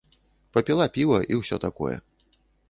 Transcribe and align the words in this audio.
Папіла 0.57 0.87
піва 0.95 1.19
і 1.35 1.39
ўсё 1.41 1.61
такое. 1.67 1.93